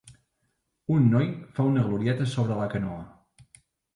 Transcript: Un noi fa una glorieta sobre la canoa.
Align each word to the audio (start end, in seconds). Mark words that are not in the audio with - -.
Un 0.93 1.03
noi 1.09 1.27
fa 1.57 1.67
una 1.73 1.83
glorieta 1.89 2.27
sobre 2.31 2.57
la 2.61 2.69
canoa. 2.75 3.07